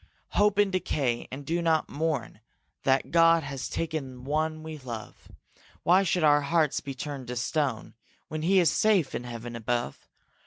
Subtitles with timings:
[0.29, 2.39] Hope in decay and do not moan
[2.85, 5.27] That God has taken one we love:
[5.83, 7.93] Why should our hearts be turned to stone
[8.27, 10.07] When he is safe in heaven above?